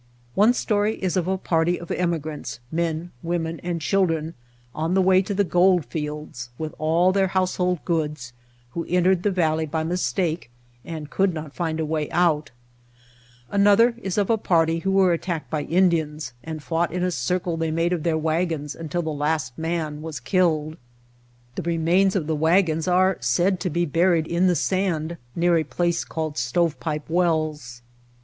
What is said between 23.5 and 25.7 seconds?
to be buried in the sand near a